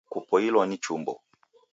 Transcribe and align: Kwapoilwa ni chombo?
Kwapoilwa 0.11 0.65
ni 0.67 0.77
chombo? 0.77 1.21